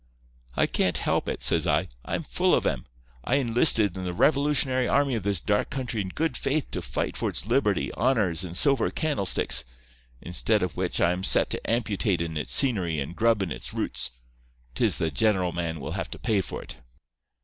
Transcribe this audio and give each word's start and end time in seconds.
"'I 0.55 0.65
can't 0.65 0.97
help 0.97 1.29
it,' 1.29 1.43
says 1.43 1.67
I; 1.67 1.87
'I'm 2.03 2.23
full 2.23 2.55
of 2.55 2.65
'em. 2.65 2.87
I 3.23 3.35
enlisted 3.35 3.95
in 3.95 4.03
the 4.03 4.15
revolutionary 4.15 4.87
army 4.87 5.13
of 5.13 5.21
this 5.21 5.39
dark 5.39 5.69
country 5.69 6.01
in 6.01 6.09
good 6.09 6.35
faith 6.35 6.71
to 6.71 6.81
fight 6.81 7.15
for 7.15 7.29
its 7.29 7.45
liberty, 7.45 7.93
honours 7.93 8.43
and 8.43 8.57
silver 8.57 8.89
candlesticks; 8.89 9.63
instead 10.19 10.63
of 10.63 10.75
which 10.75 10.99
I 10.99 11.11
am 11.11 11.23
set 11.23 11.51
to 11.51 11.61
amputatin' 11.69 12.35
its 12.35 12.51
scenery 12.51 12.97
and 12.99 13.15
grubbin' 13.15 13.51
its 13.51 13.75
roots. 13.75 14.09
'Tis 14.73 14.97
the 14.97 15.11
general 15.11 15.51
man 15.51 15.79
will 15.79 15.91
have 15.91 16.09
to 16.09 16.17
pay 16.17 16.41
for 16.41 16.63
it. 16.63 16.77